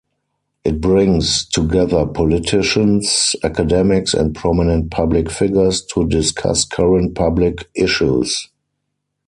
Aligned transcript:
It 0.63 0.81
brings 0.81 1.45
together 1.45 2.07
politicians, 2.07 3.35
academics 3.43 4.15
and 4.15 4.33
prominent 4.35 4.89
public 4.89 5.29
figures 5.29 5.85
to 5.93 6.07
discuss 6.07 6.65
current 6.65 7.13
public 7.13 7.69
issues. 7.75 8.49